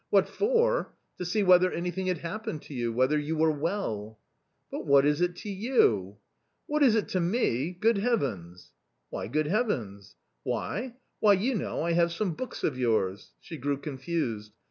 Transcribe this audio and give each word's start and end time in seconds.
"What 0.09 0.27
for? 0.27 0.95
To 1.19 1.25
see 1.25 1.43
whether 1.43 1.71
anything 1.71 2.07
had 2.07 2.17
happened 2.17 2.63
to 2.63 2.73
you, 2.73 2.91
whether 2.91 3.19
you 3.19 3.37
were 3.37 3.51
well?"" 3.51 4.17
But 4.71 4.87
what 4.87 5.05
is 5.05 5.21
it 5.21 5.35
to 5.35 5.49
you?"" 5.51 6.17
What 6.65 6.81
is 6.81 6.95
it 6.95 7.07
to 7.09 7.19
me? 7.19 7.73
Good 7.79 7.99
Heavens!"" 7.99 8.71
Why 9.11 9.27
good 9.27 9.45
Heavens?" 9.45 10.15
"Why! 10.43 10.95
why 11.19 11.33
you 11.33 11.53
know, 11.53 11.83
I 11.83 11.91
have 11.91 12.11
some 12.11 12.33
books 12.33 12.63
of 12.63 12.79
yours.'' 12.79 13.33
She 13.39 13.57
grew 13.57 13.77
confused. 13.77 14.53